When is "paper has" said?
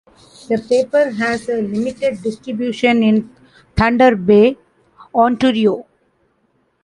0.67-1.47